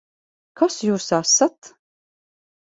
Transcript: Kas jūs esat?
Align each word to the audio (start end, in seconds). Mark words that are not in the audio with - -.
Kas 0.61 0.77
jūs 0.87 1.07
esat? 1.19 1.71